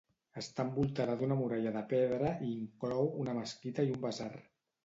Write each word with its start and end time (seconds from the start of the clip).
Està 0.41 0.63
envoltada 0.67 1.17
d'una 1.19 1.37
muralla 1.41 1.75
de 1.77 1.83
pedra 1.93 2.33
i 2.47 2.49
inclou 2.63 3.13
una 3.27 3.37
mesquita 3.41 3.87
i 3.91 3.97
un 3.99 4.01
basar. 4.09 4.31